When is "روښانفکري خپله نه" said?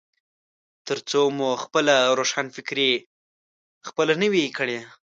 2.19-4.27